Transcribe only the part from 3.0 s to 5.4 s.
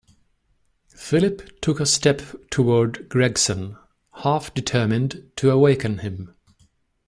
Gregson, half determined